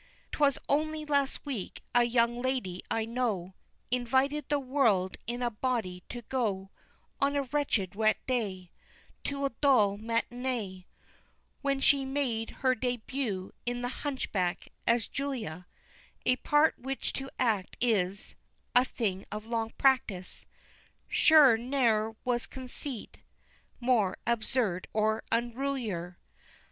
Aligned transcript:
'Twas 0.31 0.57
only 0.67 1.05
last 1.05 1.45
week 1.45 1.83
a 1.93 2.05
young 2.05 2.41
lady 2.41 2.81
I 2.89 3.05
know 3.05 3.53
Invited 3.91 4.49
the 4.49 4.57
world 4.57 5.15
in 5.27 5.43
a 5.43 5.51
body 5.51 6.01
to 6.09 6.23
go 6.23 6.71
(On 7.19 7.35
a 7.35 7.43
wretched 7.43 7.93
wet 7.93 8.17
day) 8.25 8.71
To 9.25 9.45
a 9.45 9.51
dull 9.61 9.99
matinée, 9.99 10.85
When 11.61 11.79
she 11.79 12.03
made 12.03 12.49
her 12.65 12.73
débût 12.73 13.51
in 13.67 13.83
the 13.83 13.89
"Hunchback," 14.01 14.69
as 14.87 15.05
Julia; 15.07 15.67
A 16.25 16.37
part 16.37 16.79
which 16.79 17.13
to 17.13 17.29
act 17.37 17.77
is 17.79 18.33
A 18.75 18.83
thing 18.83 19.23
of 19.31 19.45
long 19.45 19.69
practice, 19.77 20.47
Surely 21.09 21.61
ne'er 21.63 22.15
was 22.25 22.47
conceit 22.47 23.19
more 23.79 24.17
absurd 24.25 24.87
or 24.93 25.23
unrulier. 25.31 26.15